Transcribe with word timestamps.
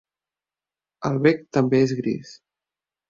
El 1.11 1.21
bec 1.27 1.45
també 1.59 1.83
és 1.89 1.93
gris. 2.01 2.33